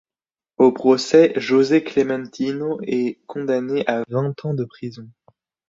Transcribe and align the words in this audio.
Au 0.57 0.71
procès, 0.71 1.31
José 1.35 1.83
Clementino 1.83 2.79
est 2.81 3.19
condamné 3.27 3.83
à 3.85 4.03
vingt 4.09 4.33
ans 4.45 4.55
de 4.55 4.65
prison. 4.65 5.07